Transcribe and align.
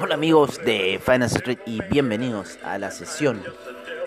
Hola 0.00 0.14
amigos 0.14 0.58
de 0.64 1.00
Finance 1.04 1.36
Street 1.36 1.60
y 1.66 1.80
bienvenidos 1.82 2.58
a 2.64 2.76
la 2.78 2.90
sesión 2.90 3.44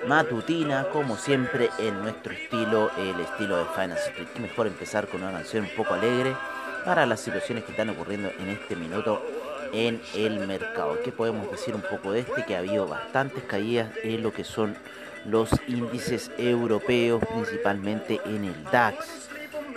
matutina, 0.06 0.90
como 0.92 1.16
siempre 1.16 1.70
en 1.80 2.02
nuestro 2.02 2.34
estilo, 2.34 2.92
el 2.98 3.18
estilo 3.22 3.58
de 3.60 3.66
Finance 3.74 4.10
Street. 4.10 4.28
Mejor 4.42 4.68
empezar 4.68 5.08
con 5.08 5.24
una 5.24 5.32
canción 5.32 5.64
un 5.64 5.76
poco 5.78 5.94
alegre 5.94 6.36
para 6.84 7.06
las 7.06 7.22
situaciones 7.22 7.64
que 7.64 7.72
están 7.72 7.90
ocurriendo 7.90 8.30
en 8.38 8.50
este 8.50 8.76
minuto 8.76 9.22
en 9.74 10.02
el 10.16 10.46
mercado. 10.48 10.98
¿Qué 11.04 11.12
podemos 11.12 11.50
decir 11.52 11.76
un 11.76 11.82
poco 11.82 12.12
de 12.12 12.22
este? 12.22 12.46
Que 12.46 12.56
ha 12.56 12.60
habido 12.60 12.88
bastantes 12.88 13.44
caídas 13.44 13.92
en 14.04 14.24
lo 14.24 14.32
que 14.32 14.44
son 14.44 14.76
los 15.26 15.50
índices 15.68 16.32
europeos, 16.38 17.24
principalmente 17.26 18.20
en 18.26 18.46
el 18.46 18.64
DAX. 18.72 19.30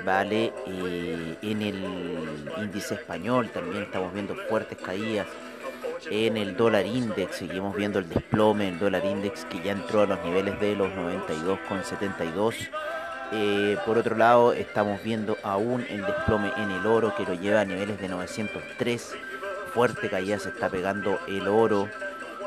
Vale, 0.05 0.53
Eh, 0.67 1.37
en 1.43 1.63
el 1.63 1.77
índice 2.63 2.95
español 2.95 3.51
también 3.51 3.83
estamos 3.83 4.13
viendo 4.15 4.35
fuertes 4.49 4.79
caídas. 4.79 5.27
En 6.11 6.37
el 6.39 6.57
dólar 6.57 6.87
index 6.87 7.37
seguimos 7.37 7.77
viendo 7.77 7.99
el 7.99 8.09
desplome 8.09 8.65
del 8.65 8.79
dólar 8.79 9.05
index 9.05 9.45
que 9.45 9.61
ya 9.61 9.73
entró 9.73 10.03
a 10.03 10.07
los 10.07 10.25
niveles 10.25 10.59
de 10.59 10.75
los 10.75 10.89
92,72. 10.93 12.55
Eh, 13.33 13.77
por 13.85 13.99
otro 13.99 14.17
lado, 14.17 14.53
estamos 14.55 15.03
viendo 15.03 15.37
aún 15.43 15.85
el 15.89 16.05
desplome 16.05 16.53
en 16.57 16.71
el 16.71 16.87
oro 16.87 17.15
que 17.15 17.25
lo 17.25 17.35
lleva 17.35 17.61
a 17.61 17.65
niveles 17.65 18.01
de 18.01 18.09
903. 18.09 19.15
Fuerte 19.73 20.09
caída 20.09 20.39
se 20.39 20.49
está 20.49 20.69
pegando 20.69 21.19
el 21.29 21.47
oro, 21.47 21.89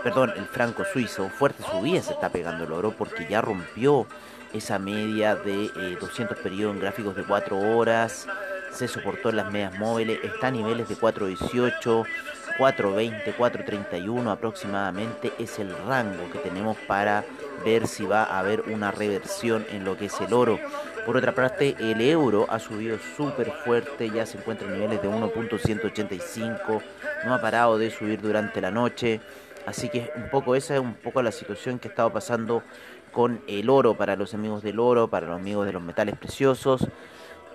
perdón, 0.04 0.34
el 0.36 0.46
franco 0.46 0.84
suizo. 0.84 1.30
Fuerte 1.30 1.64
subida 1.64 2.02
se 2.02 2.14
está 2.14 2.30
pegando 2.30 2.66
el 2.66 2.72
oro 2.72 2.92
porque 2.92 3.28
ya 3.30 3.42
rompió 3.42 4.08
esa 4.54 4.78
media 4.78 5.36
de 5.36 5.66
eh, 5.66 5.98
200 6.00 6.38
periodos 6.40 6.76
en 6.76 6.82
gráficos 6.82 7.16
de 7.16 7.24
4 7.24 7.58
horas. 7.58 8.28
Se 8.72 8.88
soportó 8.88 9.30
en 9.30 9.38
las 9.38 9.52
medias 9.52 9.78
móviles, 9.78 10.20
está 10.24 10.48
a 10.48 10.52
niveles 10.52 10.90
de 10.90 10.96
418. 10.96 12.06
4.20, 12.58 13.36
4.31 13.36 14.32
aproximadamente 14.32 15.34
es 15.40 15.58
el 15.58 15.76
rango 15.88 16.30
que 16.32 16.38
tenemos 16.38 16.78
para 16.88 17.24
ver 17.66 17.88
si 17.88 18.06
va 18.06 18.24
a 18.24 18.40
haber 18.40 18.62
una 18.62 18.92
reversión 18.92 19.66
en 19.72 19.84
lo 19.84 19.98
que 19.98 20.06
es 20.06 20.22
el 20.22 20.34
oro. 20.34 20.60
Por 21.06 21.18
otra 21.18 21.34
parte, 21.34 21.76
el 21.80 22.00
euro 22.02 22.46
ha 22.50 22.60
subido 22.60 22.98
súper 23.18 23.52
fuerte, 23.52 24.10
ya 24.10 24.26
se 24.26 24.38
encuentra 24.38 24.68
en 24.68 24.76
niveles 24.76 25.02
de 25.02 25.10
1.185, 25.10 26.82
no 27.26 27.34
ha 27.34 27.42
parado 27.42 27.78
de 27.78 27.90
subir 27.90 28.22
durante 28.22 28.62
la 28.62 28.72
noche. 28.72 29.22
Así 29.66 29.90
que 29.90 30.12
un 30.16 30.30
poco 30.30 30.56
esa 30.56 30.76
es 30.76 30.82
un 30.82 30.94
poco 30.94 31.22
la 31.22 31.32
situación 31.32 31.80
que 31.80 31.88
ha 31.88 31.92
estado 31.92 32.12
pasando 32.12 32.64
con 33.12 33.42
el 33.48 33.70
oro 33.70 33.96
para 33.96 34.16
los 34.16 34.34
amigos 34.34 34.64
del 34.64 34.80
oro, 34.80 35.10
para 35.10 35.28
los 35.28 35.40
amigos 35.40 35.66
de 35.66 35.74
los 35.74 35.82
metales 35.82 36.18
preciosos. 36.18 36.88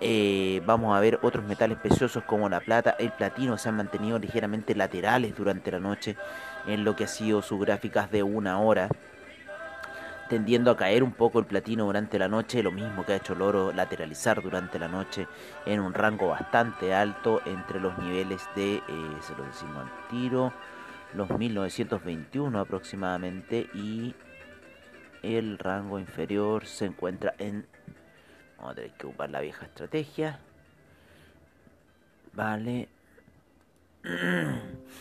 Eh, 0.01 0.63
vamos 0.65 0.97
a 0.97 1.01
ver 1.01 1.19
otros 1.23 1.45
metales 1.45 1.77
preciosos 1.79 2.23
como 2.23 2.49
la 2.49 2.61
plata, 2.61 2.95
el 3.01 3.11
platino 3.11 3.59
se 3.59 3.69
han 3.69 3.77
mantenido 3.77 4.17
ligeramente 4.19 4.77
laterales 4.77 5.37
durante 5.37 5.73
la 5.73 5.81
noche 5.81 6.17
en 6.69 6.85
lo 6.85 6.95
que 6.95 7.05
ha 7.05 7.09
sido 7.09 7.43
sus 7.43 7.61
gráficas 7.61 8.09
de 8.13 8.23
una 8.23 8.61
hora, 8.61 8.89
tendiendo 10.29 10.71
a 10.71 10.77
caer 10.77 11.03
un 11.03 11.13
poco 11.13 11.39
el 11.39 11.47
platino 11.47 11.85
durante 11.87 12.19
la 12.19 12.29
noche, 12.29 12.63
lo 12.63 12.71
mismo 12.71 13.05
que 13.05 13.13
ha 13.15 13.17
hecho 13.17 13.33
el 13.33 13.43
oro 13.43 13.73
lateralizar 13.73 14.43
durante 14.43 14.79
la 14.79 14.89
noche 14.89 15.27
en 15.67 15.81
un 15.81 15.95
rango 15.95 16.29
bastante 16.29 16.95
alto 16.95 17.41
entre 17.47 17.81
los 17.81 17.97
niveles 17.99 18.43
de, 18.55 18.77
eh, 18.77 18.83
se 19.21 19.35
lo 19.37 19.45
decimos 19.45 19.79
al 19.79 20.09
tiro, 20.09 20.53
los 21.15 21.31
1921 21.31 22.61
aproximadamente 22.61 23.69
y 23.75 24.15
el 25.23 25.59
rango 25.59 25.99
inferior 25.99 26.67
se 26.67 26.85
encuentra 26.85 27.35
en 27.39 27.67
Vamos 28.59 28.73
a 28.73 28.75
tener 28.75 28.91
que 28.93 29.07
ocupar 29.07 29.31
la 29.31 29.41
vieja 29.41 29.67
estrategia. 29.67 30.41
Vale. 32.33 32.89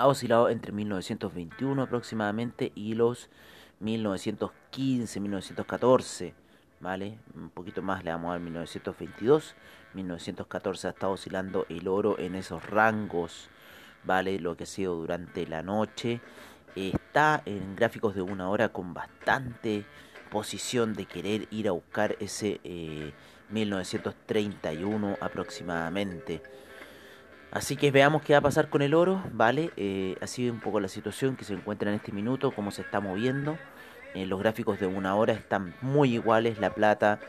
Ha 0.00 0.06
oscilado 0.06 0.48
entre 0.48 0.70
1921 0.70 1.82
aproximadamente 1.82 2.70
y 2.76 2.94
los 2.94 3.28
1915, 3.80 5.20
1914. 5.20 6.34
Vale. 6.80 7.18
Un 7.34 7.50
poquito 7.50 7.82
más 7.82 8.04
le 8.04 8.10
vamos 8.10 8.28
a 8.28 8.32
dar 8.32 8.40
1922. 8.40 9.54
1914 9.94 10.86
ha 10.86 10.90
estado 10.90 11.12
oscilando 11.12 11.66
el 11.68 11.88
oro 11.88 12.18
en 12.18 12.34
esos 12.34 12.64
rangos. 12.64 13.50
Vale. 14.04 14.38
Lo 14.38 14.56
que 14.56 14.64
ha 14.64 14.66
sido 14.66 14.94
durante 14.94 15.46
la 15.46 15.62
noche. 15.62 16.20
Está 16.76 17.42
en 17.44 17.74
gráficos 17.74 18.14
de 18.14 18.22
una 18.22 18.48
hora 18.48 18.68
con 18.68 18.94
bastante 18.94 19.84
posición 20.30 20.94
de 20.94 21.06
querer 21.06 21.48
ir 21.50 21.68
a 21.68 21.72
buscar 21.72 22.16
ese 22.20 22.60
eh, 22.62 23.12
1931 23.50 25.16
aproximadamente. 25.20 26.42
Así 27.50 27.76
que 27.76 27.90
veamos 27.90 28.22
qué 28.22 28.34
va 28.34 28.40
a 28.40 28.42
pasar 28.42 28.68
con 28.68 28.82
el 28.82 28.94
oro, 28.94 29.22
¿vale? 29.32 29.70
Eh, 29.76 30.16
así 30.20 30.50
un 30.50 30.60
poco 30.60 30.80
la 30.80 30.88
situación 30.88 31.34
que 31.34 31.44
se 31.44 31.54
encuentra 31.54 31.88
en 31.88 31.96
este 31.96 32.12
minuto, 32.12 32.50
cómo 32.50 32.70
se 32.70 32.82
está 32.82 33.00
moviendo. 33.00 33.56
Eh, 34.14 34.26
los 34.26 34.38
gráficos 34.38 34.78
de 34.78 34.86
una 34.86 35.14
hora 35.14 35.32
están 35.32 35.74
muy 35.80 36.14
iguales, 36.14 36.58
la 36.58 36.74
plata, 36.74 37.20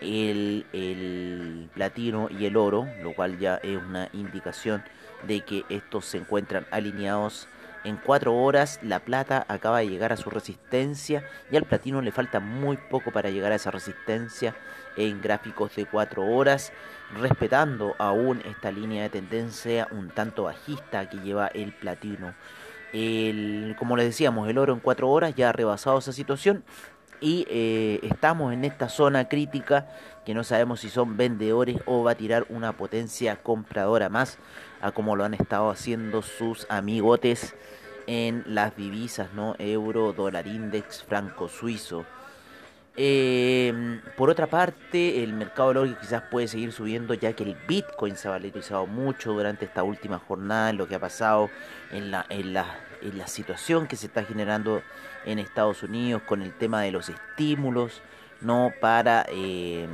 el, 0.00 0.66
el 0.72 1.68
platino 1.74 2.28
y 2.30 2.46
el 2.46 2.56
oro, 2.56 2.86
lo 3.02 3.14
cual 3.14 3.38
ya 3.38 3.56
es 3.56 3.76
una 3.76 4.08
indicación 4.14 4.82
de 5.26 5.42
que 5.42 5.64
estos 5.68 6.06
se 6.06 6.18
encuentran 6.18 6.66
alineados 6.70 7.46
en 7.86 7.96
4 7.96 8.34
horas 8.34 8.80
la 8.82 9.00
plata 9.00 9.46
acaba 9.48 9.78
de 9.78 9.88
llegar 9.88 10.12
a 10.12 10.16
su 10.16 10.28
resistencia 10.28 11.24
y 11.50 11.56
al 11.56 11.64
platino 11.64 12.02
le 12.02 12.10
falta 12.10 12.40
muy 12.40 12.76
poco 12.76 13.12
para 13.12 13.30
llegar 13.30 13.52
a 13.52 13.54
esa 13.54 13.70
resistencia 13.70 14.56
en 14.96 15.22
gráficos 15.22 15.76
de 15.76 15.86
4 15.86 16.26
horas, 16.26 16.72
respetando 17.16 17.94
aún 17.98 18.42
esta 18.44 18.72
línea 18.72 19.04
de 19.04 19.10
tendencia 19.10 19.86
un 19.92 20.10
tanto 20.10 20.44
bajista 20.44 21.08
que 21.08 21.18
lleva 21.18 21.46
el 21.48 21.72
platino. 21.72 22.34
El, 22.92 23.76
como 23.78 23.96
les 23.96 24.06
decíamos, 24.06 24.48
el 24.48 24.58
oro 24.58 24.72
en 24.72 24.80
4 24.80 25.08
horas 25.08 25.34
ya 25.36 25.50
ha 25.50 25.52
rebasado 25.52 25.98
esa 25.98 26.12
situación 26.12 26.64
y 27.20 27.46
eh, 27.48 28.00
estamos 28.02 28.52
en 28.52 28.64
esta 28.64 28.88
zona 28.88 29.28
crítica 29.28 29.88
que 30.24 30.34
no 30.34 30.44
sabemos 30.44 30.80
si 30.80 30.90
son 30.90 31.16
vendedores 31.16 31.76
o 31.86 32.02
va 32.02 32.12
a 32.12 32.14
tirar 32.16 32.46
una 32.48 32.72
potencia 32.72 33.36
compradora 33.36 34.08
más 34.08 34.38
a 34.86 34.92
como 34.92 35.16
lo 35.16 35.24
han 35.24 35.34
estado 35.34 35.70
haciendo 35.70 36.22
sus 36.22 36.66
amigotes 36.70 37.54
en 38.06 38.44
las 38.46 38.76
divisas, 38.76 39.32
¿no? 39.34 39.56
Euro, 39.58 40.12
dólar 40.12 40.46
index, 40.46 41.02
franco 41.02 41.48
suizo. 41.48 42.04
Eh, 42.98 44.00
por 44.16 44.30
otra 44.30 44.46
parte, 44.46 45.22
el 45.22 45.34
mercado 45.34 45.72
de 45.74 45.80
oro 45.80 45.98
quizás 46.00 46.22
puede 46.30 46.48
seguir 46.48 46.72
subiendo 46.72 47.12
ya 47.12 47.34
que 47.34 47.44
el 47.44 47.56
Bitcoin 47.68 48.16
se 48.16 48.28
ha 48.28 48.30
valorizado 48.30 48.86
mucho 48.86 49.32
durante 49.32 49.66
esta 49.66 49.82
última 49.82 50.18
jornada, 50.18 50.70
en 50.70 50.78
lo 50.78 50.88
que 50.88 50.94
ha 50.94 51.00
pasado 51.00 51.50
en 51.92 52.10
la, 52.10 52.24
en 52.30 52.54
la, 52.54 52.78
en 53.02 53.18
la 53.18 53.26
situación 53.26 53.86
que 53.86 53.96
se 53.96 54.06
está 54.06 54.24
generando 54.24 54.82
en 55.26 55.38
Estados 55.38 55.82
Unidos 55.82 56.22
con 56.22 56.40
el 56.40 56.54
tema 56.54 56.80
de 56.82 56.92
los 56.92 57.10
estímulos, 57.10 58.00
no 58.40 58.72
para, 58.80 59.26
eh, 59.28 59.88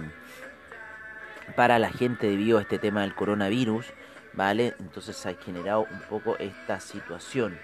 para 1.56 1.80
la 1.80 1.90
gente 1.90 2.28
debido 2.28 2.58
a 2.58 2.62
este 2.62 2.78
tema 2.78 3.00
del 3.00 3.16
coronavirus, 3.16 3.86
¿vale? 4.34 4.74
Entonces 4.78 5.24
ha 5.26 5.34
generado 5.34 5.86
un 5.90 6.00
poco 6.08 6.36
esta 6.38 6.80
situación. 6.80 7.58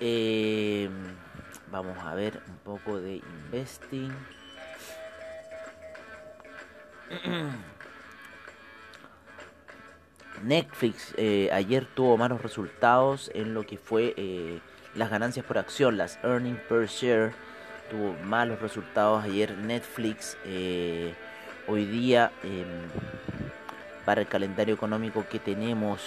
Eh, 0.00 0.88
vamos 1.70 1.98
a 2.04 2.14
ver 2.14 2.40
un 2.48 2.56
poco 2.58 3.00
de 3.00 3.16
investing. 3.16 4.12
Netflix 10.42 11.14
eh, 11.16 11.50
ayer 11.52 11.86
tuvo 11.94 12.16
malos 12.16 12.40
resultados 12.42 13.30
en 13.34 13.52
lo 13.52 13.66
que 13.66 13.76
fue 13.76 14.14
eh, 14.16 14.60
las 14.94 15.10
ganancias 15.10 15.44
por 15.44 15.58
acción, 15.58 15.96
las 15.96 16.18
earnings 16.22 16.60
per 16.60 16.86
share, 16.86 17.32
tuvo 17.90 18.14
malos 18.24 18.60
resultados 18.60 19.24
ayer 19.24 19.56
Netflix. 19.58 20.36
Eh, 20.44 21.14
hoy 21.66 21.84
día, 21.84 22.32
em, 22.42 23.49
para 24.04 24.20
el 24.20 24.28
calendario 24.28 24.74
económico 24.74 25.24
que 25.28 25.38
tenemos 25.38 26.00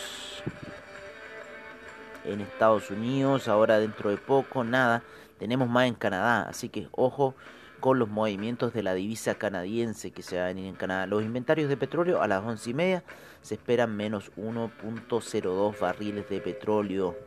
en 2.26 2.42
Estados 2.42 2.90
Unidos, 2.90 3.48
ahora 3.48 3.80
dentro 3.80 4.10
de 4.10 4.18
poco, 4.18 4.64
nada, 4.64 5.04
tenemos 5.40 5.68
más 5.68 5.88
en 5.88 5.96
Canadá, 5.96 6.44
así 6.44 6.70
que 6.70 6.88
ojo 6.92 7.36
con 7.80 8.00
los 8.00 8.08
movimientos 8.08 8.72
de 8.72 8.82
la 8.82 8.94
divisa 8.94 9.36
canadiense 9.36 10.12
que 10.12 10.24
se 10.24 10.38
van 10.38 10.46
a 10.46 10.48
venir 10.48 10.68
en 10.68 10.76
Canadá. 10.76 11.06
Los 11.06 11.22
inventarios 11.22 11.68
de 11.68 11.76
petróleo 11.76 12.22
a 12.22 12.28
las 12.30 12.42
once 12.42 12.70
y 12.70 12.74
media 12.74 13.04
se 13.42 13.56
esperan 13.56 13.98
menos 13.98 14.32
1.02 14.38 15.80
barriles 15.80 16.30
de 16.30 16.40
petróleo. 16.40 17.18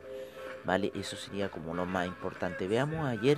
Vale, 0.65 0.91
eso 0.95 1.15
sería 1.15 1.49
como 1.49 1.75
lo 1.75 1.85
más 1.85 2.07
importante. 2.07 2.67
Veamos 2.67 3.07
ayer 3.07 3.37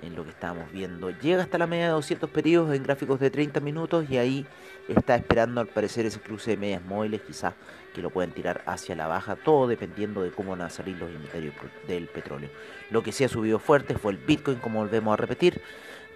en 0.02 0.14
lo 0.14 0.24
que 0.24 0.30
estábamos 0.30 0.70
viendo. 0.72 1.10
Llega 1.10 1.42
hasta 1.42 1.58
la 1.58 1.66
media 1.66 1.86
de 1.86 1.92
200 1.92 2.30
periodos 2.30 2.74
en 2.74 2.82
gráficos 2.82 3.20
de 3.20 3.30
30 3.30 3.60
minutos 3.60 4.06
y 4.08 4.18
ahí 4.18 4.46
está 4.88 5.16
esperando 5.16 5.60
al 5.60 5.66
parecer 5.66 6.06
ese 6.06 6.20
cruce 6.20 6.52
de 6.52 6.56
medias 6.56 6.82
móviles, 6.84 7.20
quizás 7.22 7.54
que 7.94 8.02
lo 8.02 8.10
pueden 8.10 8.32
tirar 8.32 8.62
hacia 8.66 8.94
la 8.94 9.06
baja, 9.06 9.36
todo 9.36 9.66
dependiendo 9.66 10.22
de 10.22 10.30
cómo 10.30 10.52
van 10.52 10.62
a 10.62 10.70
salir 10.70 10.96
los 10.98 11.10
inventarios 11.10 11.54
del 11.86 12.06
petróleo. 12.06 12.50
Lo 12.90 13.02
que 13.02 13.12
sí 13.12 13.24
ha 13.24 13.28
subido 13.28 13.58
fuerte 13.58 13.94
fue 13.94 14.12
el 14.12 14.18
Bitcoin, 14.18 14.58
como 14.58 14.80
volvemos 14.80 15.12
a 15.12 15.16
repetir, 15.16 15.60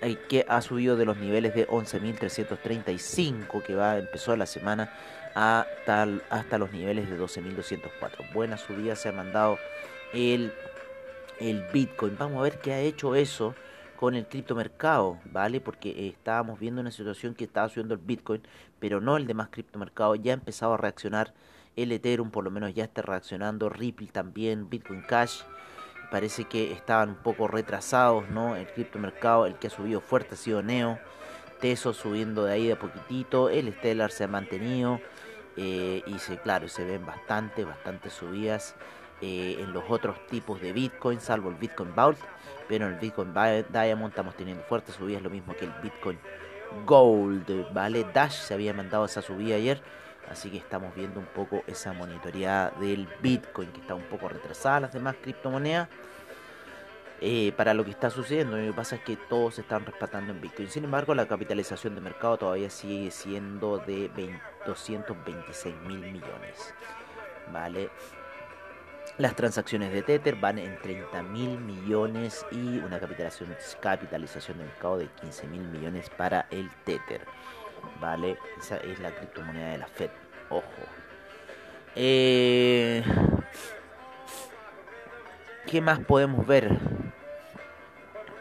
eh, 0.01 0.17
que 0.29 0.45
ha 0.49 0.61
subido 0.61 0.97
de 0.97 1.05
los 1.05 1.17
niveles 1.19 1.55
de 1.55 1.67
11.335 1.69 3.63
que 3.63 3.75
va 3.75 3.99
empezó 3.99 4.37
la 4.37 4.47
semana 4.47 4.93
hasta, 5.35 6.09
hasta 6.31 6.59
los 6.59 6.73
niveles 6.73 7.09
de 7.11 7.19
12.204. 7.19 8.33
Buena 8.33 8.57
subida 8.59 8.97
se 8.97 9.09
ha 9.09 9.13
mandado 9.13 9.59
el, 10.13 10.53
el 11.41 11.65
Bitcoin. 11.73 12.17
Vamos 12.19 12.41
a 12.41 12.43
ver 12.43 12.59
qué 12.59 12.73
ha 12.73 12.81
hecho 12.81 13.15
eso 13.15 13.55
con 14.03 14.17
el 14.17 14.27
criptomercado, 14.27 15.21
¿vale? 15.27 15.61
Porque 15.61 16.09
estábamos 16.09 16.59
viendo 16.59 16.81
una 16.81 16.91
situación 16.91 17.37
que 17.37 17.45
estaba 17.45 17.69
subiendo 17.69 17.95
el 17.95 18.01
Bitcoin, 18.01 18.43
pero 18.81 19.01
no 19.01 19.17
el 19.17 19.29
demás 19.29 19.51
criptomercado. 19.53 20.17
Ya 20.17 20.33
ha 20.33 20.35
empezado 20.35 20.75
a 20.75 20.77
reaccionar 20.77 21.33
el 21.77 21.93
Ethereum, 21.93 22.33
por 22.33 22.43
lo 22.43 22.51
menos 22.51 22.75
ya 22.75 22.83
está 22.83 23.03
reaccionando. 23.03 23.69
Ripple 23.69 24.09
también, 24.09 24.69
Bitcoin 24.69 25.03
Cash. 25.03 25.43
Parece 26.11 26.47
que 26.47 26.73
estaban 26.73 27.11
un 27.11 27.15
poco 27.15 27.47
retrasados, 27.47 28.29
¿no? 28.29 28.57
El 28.57 28.67
criptomercado, 28.67 29.47
el 29.47 29.55
que 29.55 29.69
ha 29.69 29.71
subido 29.71 30.01
fuerte 30.01 30.35
ha 30.35 30.37
sido 30.37 30.65
Neo. 30.65 30.99
Teso 31.61 31.93
subiendo 31.93 32.45
de 32.45 32.55
ahí 32.55 32.67
de 32.67 32.73
a 32.73 32.79
poquitito. 32.81 33.51
El 33.51 33.73
Stellar 33.73 34.11
se 34.11 34.25
ha 34.25 34.27
mantenido. 34.27 34.99
Eh, 35.57 36.03
y 36.09 36.19
se, 36.19 36.39
claro, 36.39 36.67
se 36.67 36.85
ven 36.85 37.07
bastante, 37.07 37.65
bastante 37.65 38.11
subidas 38.11 38.75
eh, 39.23 39.59
en 39.61 39.73
los 39.73 39.85
otros 39.89 40.27
tipos 40.27 40.61
de 40.61 40.73
Bitcoin, 40.73 41.21
salvo 41.21 41.49
el 41.49 41.55
Bitcoin 41.55 41.95
Vault, 41.95 42.19
pero 42.69 42.87
en 42.87 42.95
el 42.95 42.99
Bitcoin 42.99 43.33
Diamond 43.33 44.09
estamos 44.09 44.35
teniendo 44.35 44.65
fuertes 44.65 44.97
subidas, 44.97 45.23
lo 45.23 45.31
mismo 45.31 45.55
que 45.55 45.67
el 45.67 45.73
Bitcoin 45.81 46.19
Gold, 46.85 47.73
¿vale? 47.73 48.05
Dash 48.13 48.33
se 48.33 48.55
había 48.55 48.75
mandado 48.75 49.05
esa 49.05 49.23
subida 49.23 49.55
ayer, 49.55 49.81
así 50.29 50.51
que 50.51 50.57
estamos 50.57 50.93
viendo 50.97 51.21
un 51.21 51.27
poco 51.27 51.63
esa 51.69 51.93
monitoreada 51.93 52.71
del 52.81 53.09
Bitcoin, 53.23 53.71
que 53.71 53.81
está 53.81 53.95
un 53.95 54.03
poco 54.05 54.29
retrasada 54.29 54.81
las 54.81 54.93
demás 54.93 55.15
criptomonedas. 55.23 55.89
Eh, 57.25 57.53
para 57.57 57.73
lo 57.73 57.85
que 57.85 57.93
está 57.93 58.11
sucediendo. 58.11 58.57
Lo 58.57 58.67
que 58.67 58.73
pasa 58.73 58.97
es 58.97 59.03
que 59.03 59.17
todos 59.17 59.55
se 59.55 59.61
están 59.61 59.87
respetando 59.87 60.33
en 60.33 60.41
Bitcoin. 60.41 60.69
Sin 60.69 60.83
embargo, 60.83 61.15
la 61.15 61.29
capitalización 61.29 61.95
de 61.95 62.01
mercado 62.01 62.37
todavía 62.37 62.69
sigue 62.69 63.13
siendo 63.13 63.79
de 63.79 64.11
226 64.67 65.73
mil 65.87 66.01
millones. 66.01 66.75
¿Vale? 67.53 67.91
Las 69.19 69.37
transacciones 69.37 69.93
de 69.93 70.03
Tether 70.03 70.37
van 70.37 70.59
en 70.59 70.79
30 70.81 71.23
mil 71.23 71.59
millones 71.59 72.47
y 72.51 72.79
una 72.79 72.99
capitalización, 72.99 74.59
de 74.59 74.65
mercado 74.65 74.99
de 74.99 75.09
15 75.21 75.47
mil 75.49 75.63
millones 75.63 76.09
para 76.09 76.47
el 76.51 76.71
Tether. 76.85 77.21
¿Vale? 78.01 78.39
Esa 78.59 78.79
es 78.79 78.99
la 79.01 79.15
criptomoneda 79.15 79.73
de 79.73 79.79
la 79.79 79.87
Fed. 79.87 80.11
Ojo. 80.49 80.63
Eh, 81.95 83.03
¿Qué 85.67 85.81
más 85.83 86.01
podemos 86.01 86.47
ver? 86.47 86.71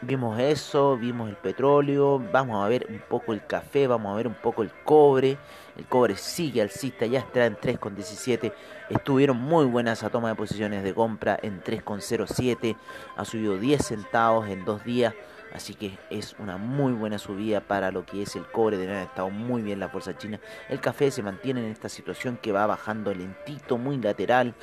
Vimos 0.04 0.36
eso, 0.40 0.96
vimos 0.96 1.28
el 1.28 1.36
petróleo, 1.36 2.18
vamos 2.32 2.64
a 2.64 2.68
ver 2.68 2.88
un 2.90 2.98
poco 3.08 3.32
el 3.32 3.46
café, 3.46 3.86
vamos 3.86 4.12
a 4.12 4.16
ver 4.16 4.26
un 4.26 4.34
poco 4.34 4.64
el 4.64 4.72
cobre. 4.84 5.38
El 5.76 5.84
cobre 5.86 6.16
sigue 6.16 6.60
alcista, 6.60 7.06
ya 7.06 7.20
está 7.20 7.46
en 7.46 7.56
3,17. 7.56 8.52
Estuvieron 8.90 9.36
muy 9.36 9.64
buenas 9.64 10.02
a 10.02 10.10
toma 10.10 10.30
de 10.30 10.34
posiciones 10.34 10.82
de 10.82 10.92
compra 10.92 11.38
en 11.40 11.62
3,07. 11.62 12.76
Ha 13.16 13.24
subido 13.24 13.58
10 13.58 13.86
centavos 13.86 14.48
en 14.48 14.64
dos 14.64 14.84
días. 14.84 15.14
Así 15.54 15.74
que 15.74 15.96
es 16.10 16.34
una 16.40 16.56
muy 16.56 16.92
buena 16.94 17.18
subida 17.18 17.60
para 17.60 17.92
lo 17.92 18.04
que 18.04 18.22
es 18.22 18.34
el 18.34 18.46
cobre. 18.46 18.78
De 18.78 18.90
ha 18.90 19.04
estado 19.04 19.30
muy 19.30 19.62
bien 19.62 19.78
la 19.78 19.88
fuerza 19.88 20.18
china. 20.18 20.40
El 20.68 20.80
café 20.80 21.12
se 21.12 21.22
mantiene 21.22 21.60
en 21.64 21.70
esta 21.70 21.88
situación 21.88 22.38
que 22.42 22.50
va 22.50 22.66
bajando 22.66 23.14
lentito, 23.14 23.78
muy 23.78 23.98
lateral. 23.98 24.54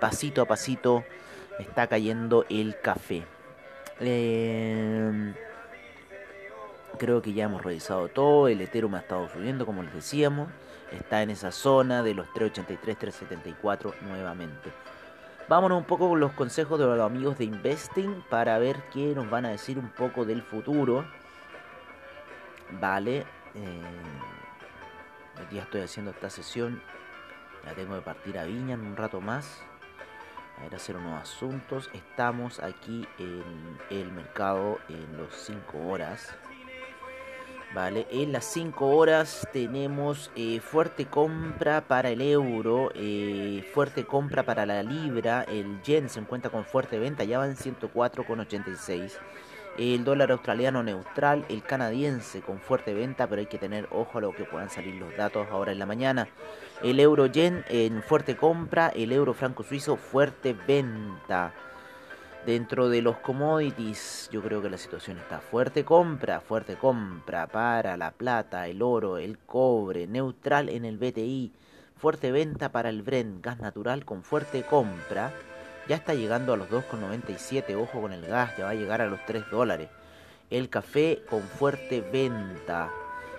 Pasito 0.00 0.42
a 0.42 0.46
pasito 0.46 1.04
está 1.60 1.86
cayendo 1.86 2.44
el 2.48 2.80
café. 2.80 3.37
Eh, 4.00 5.34
creo 6.98 7.22
que 7.22 7.32
ya 7.32 7.44
hemos 7.44 7.62
revisado 7.62 8.08
todo. 8.08 8.48
El 8.48 8.60
Ethereum 8.60 8.94
ha 8.94 9.00
estado 9.00 9.28
subiendo, 9.28 9.66
como 9.66 9.82
les 9.82 9.94
decíamos. 9.94 10.48
Está 10.92 11.22
en 11.22 11.30
esa 11.30 11.52
zona 11.52 12.02
de 12.02 12.14
los 12.14 12.32
383, 12.32 12.98
374 12.98 13.94
nuevamente. 14.02 14.72
Vámonos 15.48 15.78
un 15.78 15.84
poco 15.84 16.08
con 16.08 16.20
los 16.20 16.32
consejos 16.32 16.78
de 16.78 16.86
los 16.86 17.00
amigos 17.00 17.38
de 17.38 17.44
Investing 17.44 18.22
para 18.28 18.58
ver 18.58 18.76
qué 18.92 19.14
nos 19.14 19.28
van 19.30 19.46
a 19.46 19.50
decir 19.50 19.78
un 19.78 19.90
poco 19.90 20.24
del 20.24 20.42
futuro. 20.42 21.04
Vale. 22.80 23.24
Eh, 23.54 23.82
ya 25.52 25.62
estoy 25.62 25.82
haciendo 25.82 26.10
esta 26.10 26.30
sesión. 26.30 26.82
Ya 27.64 27.74
tengo 27.74 27.94
que 27.94 28.02
partir 28.02 28.38
a 28.38 28.44
Viña 28.44 28.74
en 28.74 28.80
un 28.80 28.96
rato 28.96 29.20
más 29.20 29.62
a 30.58 30.62
ver, 30.62 30.74
hacer 30.74 30.96
unos 30.96 31.22
asuntos. 31.22 31.90
Estamos 31.92 32.60
aquí 32.60 33.06
en 33.18 33.78
el 33.90 34.10
mercado 34.12 34.78
en 34.88 35.16
los 35.16 35.32
5 35.34 35.78
horas. 35.88 36.34
Vale, 37.74 38.06
en 38.10 38.32
las 38.32 38.46
5 38.46 38.86
horas 38.86 39.46
tenemos 39.52 40.30
eh, 40.34 40.58
fuerte 40.60 41.04
compra 41.04 41.82
para 41.82 42.08
el 42.08 42.22
euro, 42.22 42.90
eh, 42.94 43.62
fuerte 43.74 44.04
compra 44.04 44.42
para 44.42 44.64
la 44.64 44.82
libra, 44.82 45.42
el 45.42 45.82
yen 45.82 46.08
se 46.08 46.18
encuentra 46.18 46.50
con 46.50 46.64
fuerte 46.64 46.98
venta, 46.98 47.24
ya 47.24 47.38
va 47.38 47.46
en 47.46 47.56
104,86 47.56 49.18
el 49.78 50.04
dólar 50.04 50.32
australiano 50.32 50.82
neutral, 50.82 51.44
el 51.48 51.62
canadiense 51.62 52.40
con 52.40 52.58
fuerte 52.58 52.94
venta, 52.94 53.28
pero 53.28 53.40
hay 53.40 53.46
que 53.46 53.58
tener 53.58 53.86
ojo 53.92 54.18
a 54.18 54.20
lo 54.20 54.32
que 54.32 54.44
puedan 54.44 54.70
salir 54.70 54.94
los 54.96 55.16
datos 55.16 55.46
ahora 55.50 55.70
en 55.70 55.78
la 55.78 55.86
mañana. 55.86 56.28
El 56.82 57.00
euro 57.00 57.26
yen 57.26 57.64
en 57.68 58.02
fuerte 58.02 58.36
compra, 58.36 58.88
el 58.88 59.12
euro 59.12 59.34
franco 59.34 59.62
suizo 59.62 59.96
fuerte 59.96 60.56
venta. 60.66 61.52
Dentro 62.46 62.88
de 62.88 63.02
los 63.02 63.16
commodities, 63.18 64.28
yo 64.32 64.42
creo 64.42 64.62
que 64.62 64.70
la 64.70 64.78
situación 64.78 65.18
está 65.18 65.40
fuerte 65.40 65.84
compra, 65.84 66.40
fuerte 66.40 66.76
compra 66.76 67.46
para 67.46 67.96
la 67.96 68.12
plata, 68.12 68.68
el 68.68 68.80
oro, 68.80 69.18
el 69.18 69.38
cobre, 69.38 70.06
neutral 70.06 70.68
en 70.68 70.84
el 70.84 70.98
BTI, 70.98 71.52
fuerte 71.96 72.30
venta 72.30 72.70
para 72.70 72.88
el 72.88 73.02
Brent, 73.02 73.44
gas 73.44 73.58
natural 73.58 74.04
con 74.04 74.22
fuerte 74.22 74.62
compra 74.62 75.32
ya 75.88 75.96
está 75.96 76.12
llegando 76.14 76.52
a 76.52 76.56
los 76.56 76.68
2,97. 76.68 77.74
Ojo 77.74 78.02
con 78.02 78.12
el 78.12 78.26
gas, 78.26 78.56
ya 78.58 78.64
va 78.64 78.70
a 78.70 78.74
llegar 78.74 79.00
a 79.00 79.06
los 79.06 79.24
3 79.24 79.50
dólares. 79.50 79.88
El 80.50 80.68
café 80.68 81.22
con 81.28 81.42
fuerte 81.42 82.02
venta. 82.02 82.90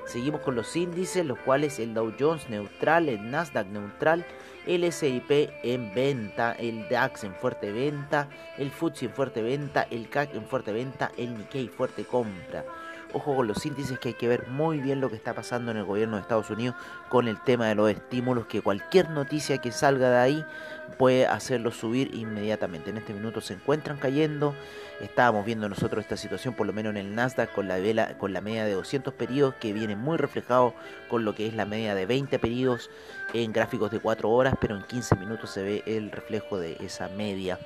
Seguimos 0.10 0.42
con 0.42 0.56
los 0.56 0.76
índices, 0.76 1.24
los 1.24 1.38
cuales 1.38 1.78
el 1.78 1.94
Dow 1.94 2.12
Jones 2.20 2.50
neutral, 2.50 3.10
el 3.10 3.30
Nasdaq 3.30 3.68
neutral, 3.68 4.26
el 4.66 4.84
S&P 4.84 5.54
en 5.62 5.94
venta, 5.94 6.54
el 6.54 6.90
DAX 6.90 7.26
en 7.26 7.36
fuerte 7.36 7.72
venta, 7.72 8.28
el 8.58 8.72
FTSE 8.72 9.06
en 9.06 9.12
fuerte 9.12 9.44
venta, 9.44 9.86
el 9.92 10.10
CAC 10.10 10.34
en 10.34 10.46
fuerte 10.46 10.72
venta, 10.72 11.12
el 11.16 11.38
Nikkei 11.38 11.68
fuerte 11.68 12.06
compra. 12.06 12.66
Ojo 13.12 13.36
con 13.36 13.48
los 13.48 13.66
índices 13.66 13.98
que 13.98 14.10
hay 14.10 14.14
que 14.14 14.28
ver 14.28 14.48
muy 14.50 14.80
bien 14.80 15.02
lo 15.02 15.10
que 15.10 15.16
está 15.16 15.34
pasando 15.34 15.72
en 15.72 15.78
el 15.78 15.84
gobierno 15.84 16.18
de 16.18 16.22
Estados 16.22 16.52
Unidos 16.52 16.76
con 17.10 17.28
el 17.28 17.42
tema 17.42 17.68
de 17.68 17.74
los 17.74 17.90
estímulos, 17.90 18.46
que 18.46 18.62
cualquier 18.62 19.10
noticia 19.10 19.58
que 19.58 19.72
salga 19.72 20.12
de 20.12 20.18
ahí 20.18 20.46
puede 21.00 21.26
hacerlo 21.26 21.72
subir 21.72 22.14
inmediatamente. 22.14 22.92
En 22.92 22.98
este 22.98 23.16
minuto 23.16 23.42
se 23.42 23.56
encuentran 23.56 23.98
cayendo. 23.98 24.54
Estábamos 25.02 25.44
viendo 25.44 25.68
nosotros 25.68 26.04
esta 26.04 26.18
situación, 26.18 26.54
por 26.54 26.68
lo 26.68 26.74
menos 26.74 26.92
en 26.92 26.98
el 26.98 27.16
Nasdaq, 27.16 27.52
con 27.52 27.68
la, 27.68 27.78
vela, 27.78 28.16
con 28.20 28.32
la 28.32 28.42
media 28.42 28.64
de 28.64 28.74
200 28.74 29.12
periodos, 29.16 29.56
que 29.56 29.74
viene 29.74 29.96
muy 29.96 30.18
reflejado 30.18 30.76
con 31.10 31.26
lo 31.26 31.34
que 31.34 31.48
es 31.48 31.56
la 31.56 31.66
media 31.66 31.96
de 31.96 32.06
20 32.06 32.38
periodos 32.38 32.92
en 33.34 33.52
gráficos 33.54 33.90
de 33.90 34.00
4 34.00 34.30
horas, 34.30 34.54
pero 34.62 34.76
en 34.76 34.84
15 34.84 35.16
minutos 35.16 35.50
se 35.50 35.64
ve 35.64 35.84
el 35.88 36.12
reflejo 36.12 36.60
de 36.60 36.78
esa 36.80 37.08
media 37.10 37.58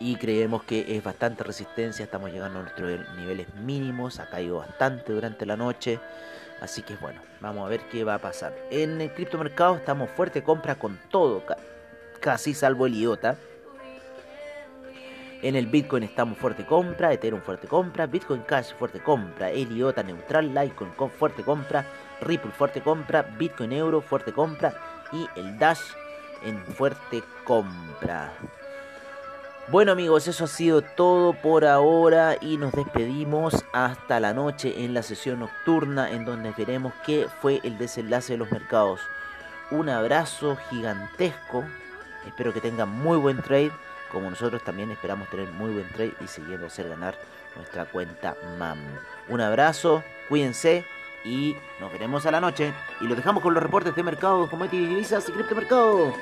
y 0.00 0.16
creemos 0.16 0.62
que 0.62 0.96
es 0.96 1.02
bastante 1.02 1.44
resistencia, 1.44 2.04
estamos 2.04 2.32
llegando 2.32 2.60
a 2.60 2.62
nuestros 2.62 3.16
niveles 3.16 3.52
mínimos, 3.54 4.20
ha 4.20 4.28
caído 4.28 4.58
bastante 4.58 5.12
durante 5.12 5.44
la 5.46 5.56
noche, 5.56 5.98
así 6.60 6.82
que 6.82 6.96
bueno, 6.96 7.20
vamos 7.40 7.66
a 7.66 7.68
ver 7.68 7.80
qué 7.90 8.04
va 8.04 8.14
a 8.14 8.18
pasar. 8.18 8.54
En 8.70 9.00
el 9.00 9.12
criptomercado 9.12 9.76
estamos 9.76 10.10
fuerte 10.10 10.42
compra 10.42 10.76
con 10.76 10.98
todo, 11.10 11.42
casi 12.20 12.54
salvo 12.54 12.86
el 12.86 12.94
IOTA. 12.94 13.36
En 15.40 15.54
el 15.54 15.66
Bitcoin 15.66 16.02
estamos 16.02 16.36
fuerte 16.36 16.66
compra, 16.66 17.12
Ethereum 17.12 17.40
fuerte 17.40 17.68
compra, 17.68 18.06
Bitcoin 18.06 18.42
Cash 18.42 18.74
fuerte 18.74 18.98
compra, 19.00 19.50
el 19.50 19.76
IOTA 19.76 20.02
neutral, 20.02 20.52
Litecoin 20.52 20.90
fuerte 21.10 21.44
compra, 21.44 21.84
Ripple 22.20 22.50
fuerte 22.50 22.80
compra, 22.80 23.22
Bitcoin 23.22 23.72
Euro 23.72 24.00
fuerte 24.00 24.32
compra 24.32 24.74
y 25.12 25.28
el 25.38 25.56
Dash 25.56 25.92
en 26.42 26.58
fuerte 26.58 27.22
compra. 27.44 28.32
Bueno 29.70 29.92
amigos, 29.92 30.26
eso 30.28 30.44
ha 30.44 30.48
sido 30.48 30.80
todo 30.80 31.34
por 31.34 31.66
ahora 31.66 32.38
y 32.40 32.56
nos 32.56 32.72
despedimos 32.72 33.66
hasta 33.74 34.18
la 34.18 34.32
noche 34.32 34.82
en 34.82 34.94
la 34.94 35.02
sesión 35.02 35.40
nocturna 35.40 36.10
en 36.10 36.24
donde 36.24 36.54
veremos 36.56 36.94
qué 37.04 37.28
fue 37.42 37.60
el 37.62 37.76
desenlace 37.76 38.32
de 38.32 38.38
los 38.38 38.50
mercados. 38.50 39.02
Un 39.70 39.90
abrazo 39.90 40.56
gigantesco, 40.70 41.66
espero 42.26 42.54
que 42.54 42.62
tengan 42.62 42.88
muy 42.88 43.18
buen 43.18 43.42
trade, 43.42 43.70
como 44.10 44.30
nosotros 44.30 44.64
también 44.64 44.90
esperamos 44.90 45.28
tener 45.28 45.52
muy 45.52 45.70
buen 45.70 45.88
trade 45.90 46.14
y 46.24 46.28
siguiendo 46.28 46.68
hacer 46.68 46.88
ganar 46.88 47.18
nuestra 47.54 47.84
cuenta 47.84 48.38
MAM. 48.58 48.78
Un 49.28 49.42
abrazo, 49.42 50.02
cuídense 50.30 50.86
y 51.26 51.54
nos 51.78 51.92
veremos 51.92 52.24
a 52.24 52.30
la 52.30 52.40
noche 52.40 52.72
y 53.02 53.04
lo 53.06 53.14
dejamos 53.14 53.42
con 53.42 53.52
los 53.52 53.62
reportes 53.62 53.94
de 53.94 54.02
mercados, 54.02 54.48
commodities, 54.48 54.88
divisas 54.88 55.28
y 55.28 55.32
criptomercado. 55.32 56.14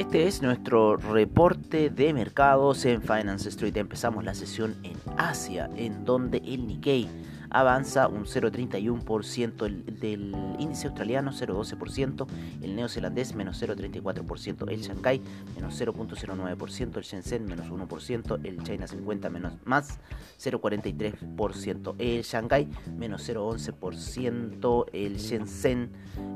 Este 0.00 0.26
es 0.26 0.40
nuestro 0.40 0.96
reporte 0.96 1.90
de 1.90 2.14
mercados 2.14 2.86
en 2.86 3.02
Finance 3.02 3.50
Street. 3.50 3.76
Empezamos 3.76 4.24
la 4.24 4.34
sesión 4.34 4.74
en 4.82 4.96
Asia, 5.18 5.68
en 5.76 6.06
donde 6.06 6.38
el 6.38 6.66
Nikkei 6.66 7.06
avanza 7.50 8.08
un 8.08 8.24
0,31%, 8.24 9.66
el 9.66 10.00
del 10.00 10.34
índice 10.58 10.86
australiano 10.86 11.32
0,12%, 11.32 12.26
el 12.62 12.76
neozelandés 12.76 13.34
menos 13.34 13.60
0,34%, 13.60 14.70
el 14.70 14.80
Shanghai 14.80 15.20
menos 15.54 15.78
0,09%, 15.78 16.96
el 16.96 17.02
Shenzhen 17.02 17.44
menos 17.44 17.66
1%, 17.68 18.40
el 18.44 18.62
China 18.62 18.86
50 18.86 19.30
menos 19.30 19.52
más 19.64 19.98
0,43%, 20.38 21.94
el 21.98 22.22
Shanghai 22.22 22.68
menos 22.96 23.28
0,11%, 23.28 24.86
el 24.92 25.16
Shenzhen, 25.18 25.90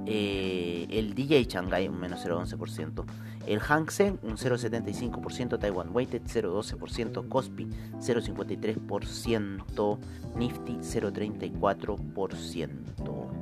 eh, 0.07 0.87
el 0.91 1.15
DJ 1.15 1.45
Shanghai 1.45 1.89
menos 1.89 2.27
0,11%, 2.27 3.05
el 3.47 3.61
Hang 3.61 3.91
Seng 3.91 4.19
un 4.23 4.37
0,75%, 4.37 5.59
Taiwan 5.59 5.89
Weighted 5.93 6.23
0,12%, 6.23 7.29
Kospi 7.29 7.69
0,53%, 8.01 9.99
Nifty 10.37 10.75
0,34% 10.75 13.34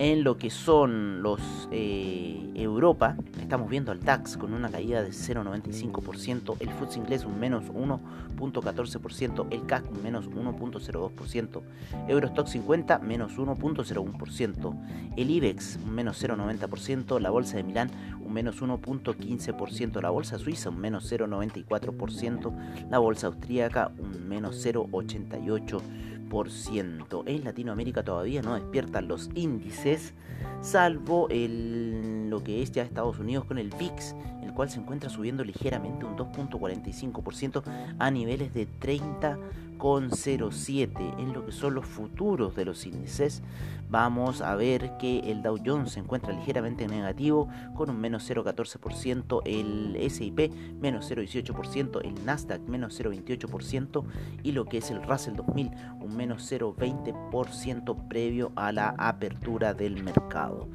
en 0.00 0.24
lo 0.24 0.38
que 0.38 0.48
son 0.48 1.22
los 1.22 1.68
eh, 1.70 2.50
Europa, 2.54 3.16
estamos 3.38 3.68
viendo 3.68 3.92
al 3.92 4.00
DAX 4.00 4.38
con 4.38 4.54
una 4.54 4.70
caída 4.70 5.02
de 5.02 5.10
0,95%, 5.10 6.56
el 6.58 6.70
FTSE 6.70 6.98
inglés 7.00 7.26
un 7.26 7.38
menos 7.38 7.66
1,14%, 7.66 9.46
el 9.50 9.66
CAC 9.66 9.90
un 9.90 10.02
menos 10.02 10.30
1,02%, 10.30 11.62
Eurostock 12.08 12.46
50 12.46 12.98
menos 13.00 13.36
1,01%, 13.36 15.14
el 15.18 15.30
IBEX 15.30 15.78
un 15.84 15.94
menos 15.94 16.24
0,90%, 16.24 17.20
la 17.20 17.28
Bolsa 17.28 17.58
de 17.58 17.62
Milán 17.64 17.90
un 18.24 18.32
menos 18.32 18.62
1,15%, 18.62 20.00
la 20.00 20.08
Bolsa 20.08 20.38
Suiza 20.38 20.70
un 20.70 20.80
menos 20.80 21.12
0,94%, 21.12 22.88
la 22.88 22.98
Bolsa 22.98 23.26
Austríaca 23.26 23.92
un 23.98 24.26
menos 24.26 24.64
0,88%. 24.64 25.82
En 27.26 27.44
Latinoamérica 27.44 28.04
todavía 28.04 28.40
no 28.40 28.54
despiertan 28.54 29.08
los 29.08 29.30
índices, 29.34 30.14
salvo 30.60 31.28
el, 31.28 32.30
lo 32.30 32.44
que 32.44 32.62
es 32.62 32.70
ya 32.70 32.82
Estados 32.82 33.18
Unidos 33.18 33.46
con 33.46 33.58
el 33.58 33.70
VIX, 33.70 34.14
el 34.50 34.56
cual 34.56 34.68
se 34.68 34.80
encuentra 34.80 35.08
subiendo 35.08 35.44
ligeramente 35.44 36.04
un 36.04 36.16
2.45% 36.16 37.62
a 37.98 38.10
niveles 38.10 38.52
de 38.52 38.66
30,07 38.68 41.20
en 41.20 41.32
lo 41.32 41.46
que 41.46 41.52
son 41.52 41.74
los 41.74 41.86
futuros 41.86 42.56
de 42.56 42.64
los 42.64 42.84
índices. 42.84 43.44
Vamos 43.88 44.42
a 44.42 44.56
ver 44.56 44.96
que 44.98 45.20
el 45.20 45.40
Dow 45.42 45.56
Jones 45.64 45.92
se 45.92 46.00
encuentra 46.00 46.32
ligeramente 46.32 46.88
negativo 46.88 47.48
con 47.74 47.90
un 47.90 48.00
menos 48.00 48.28
0,14%, 48.28 49.42
el 49.44 49.96
SIP 50.10 50.50
menos 50.80 51.08
0,18%, 51.10 52.00
el 52.04 52.24
Nasdaq 52.24 52.62
menos 52.62 53.00
0,28% 53.00 54.02
y 54.42 54.50
lo 54.52 54.64
que 54.64 54.78
es 54.78 54.90
el 54.90 55.00
Russell 55.02 55.36
2000 55.36 55.70
un 56.00 56.16
menos 56.16 56.50
0,20% 56.52 58.08
previo 58.08 58.50
a 58.56 58.72
la 58.72 58.96
apertura 58.98 59.74
del 59.74 60.02
mercado. 60.02 60.66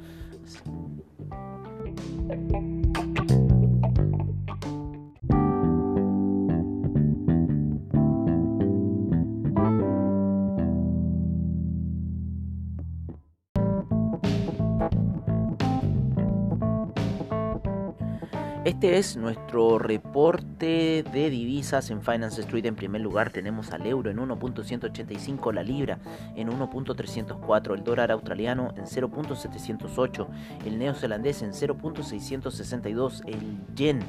Este 18.66 18.98
es 18.98 19.16
nuestro 19.16 19.78
reporte 19.78 21.04
de 21.12 21.30
divisas 21.30 21.88
en 21.92 22.02
Finance 22.02 22.40
Street. 22.40 22.66
En 22.66 22.74
primer 22.74 23.00
lugar 23.00 23.30
tenemos 23.30 23.70
al 23.70 23.86
euro 23.86 24.10
en 24.10 24.16
1.185, 24.16 25.54
la 25.54 25.62
libra 25.62 26.00
en 26.34 26.48
1.304, 26.48 27.74
el 27.74 27.84
dólar 27.84 28.10
australiano 28.10 28.74
en 28.76 28.86
0.708, 28.86 30.26
el 30.64 30.80
neozelandés 30.80 31.42
en 31.42 31.52
0.662, 31.52 33.22
el 33.28 33.38
yen 33.76 34.00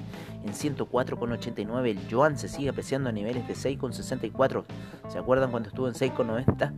en 0.44 0.52
104.89, 0.52 1.90
el 1.92 2.08
yuan 2.08 2.36
se 2.36 2.48
sigue 2.48 2.70
apreciando 2.70 3.10
a 3.10 3.12
niveles 3.12 3.48
de 3.48 3.54
6.64. 3.54 4.64
¿Se 5.08 5.20
acuerdan 5.20 5.52
cuando 5.52 5.70
estuvo 5.70 5.88
en 5.88 5.94
6.90? 5.94 6.74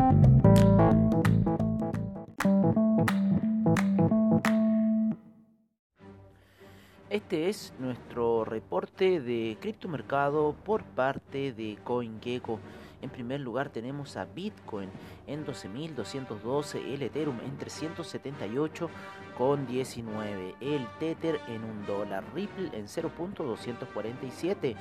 Este 7.11 7.49
es 7.49 7.73
nuestro 7.79 8.45
reporte 8.45 9.21
de 9.21 9.57
criptomercado 9.62 10.55
por 10.62 10.85
parte 10.85 11.55
de 11.55 11.79
CoinGecko. 11.83 12.61
En 13.00 13.09
primer 13.09 13.41
lugar 13.41 13.71
tenemos 13.71 14.19
a 14.19 14.27
Bitcoin 14.27 14.91
en 15.27 15.47
12.212, 15.47 16.85
el 16.85 17.03
Ethereum 17.03 17.41
en 17.41 17.59
378,19, 17.59 20.55
el 20.61 20.87
Tether 20.99 21.41
en 21.49 21.65
un 21.65 21.87
dólar, 21.87 22.25
Ripple 22.35 22.69
en 22.75 22.88
0.247 22.88 24.77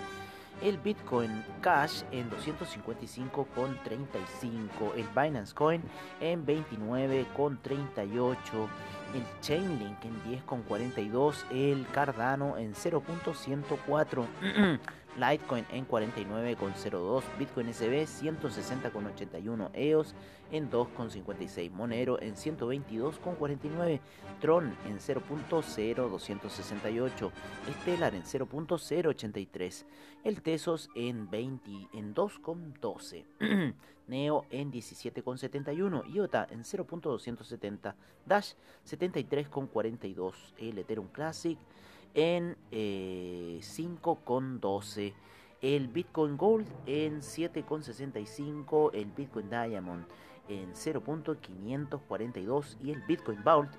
el 0.61 0.77
Bitcoin 0.77 1.43
Cash 1.61 2.03
en 2.11 2.29
255,35, 2.29 4.93
el 4.95 5.07
Binance 5.15 5.53
Coin 5.53 5.81
en 6.19 6.45
29,38, 6.45 8.67
el 9.13 9.23
Chainlink 9.41 10.03
en 10.05 10.21
10,42, 10.45 11.45
el 11.51 11.85
Cardano 11.87 12.57
en 12.57 12.73
0.104. 12.73 14.77
Litecoin 15.17 15.65
en 15.71 15.87
49,02, 15.87 17.23
Bitcoin 17.39 17.73
SB 17.73 18.05
160,81, 18.05 19.71
EOS 19.73 20.13
en 20.51 20.69
2,56, 20.69 21.71
Monero 21.71 22.21
en 22.21 22.35
122,49, 22.35 23.99
Tron 24.39 24.75
en 24.85 24.99
0.0268, 24.99 27.31
Stellar 27.81 28.13
en 28.13 28.23
0.083, 28.23 29.85
el 30.23 30.41
Tesos 30.41 30.89
en 30.95 31.29
20 31.29 31.71
en 31.93 32.13
2,12, 32.13 33.25
Neo 34.07 34.45
en 34.51 34.71
17,71, 34.71 36.13
IOTA 36.13 36.47
en 36.51 36.63
0.270, 36.63 37.95
Dash 38.25 38.53
73,42, 38.85 40.33
el 40.59 40.77
Ethereum 40.77 41.07
Classic 41.07 41.57
en 42.13 42.55
5,12. 42.71 45.01
Eh, 45.01 45.13
el 45.61 45.87
Bitcoin 45.87 46.35
Gold 46.37 46.67
en 46.85 47.21
7,65. 47.21 48.91
El 48.93 49.11
Bitcoin 49.11 49.49
Diamond 49.49 50.05
en 50.47 50.71
0.542. 50.73 52.77
Y 52.81 52.91
el 52.91 53.01
Bitcoin 53.03 53.43
Vault 53.43 53.71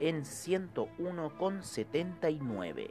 en 0.00 0.24
101,79. 0.24 2.90